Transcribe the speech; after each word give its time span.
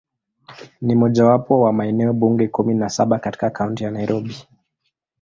Ni 0.81 0.95
mojawapo 0.95 1.61
wa 1.61 1.73
maeneo 1.73 2.13
bunge 2.13 2.47
kumi 2.47 2.73
na 2.73 2.89
saba 2.89 3.19
katika 3.19 3.49
Kaunti 3.49 3.83
ya 3.83 3.91
Nairobi. 3.91 4.47